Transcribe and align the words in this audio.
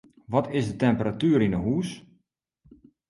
Wat 0.33 0.47
is 0.59 0.67
de 0.67 0.75
temperatuer 0.85 1.41
yn 1.47 1.55
'e 1.57 1.61
hûs? 1.65 1.89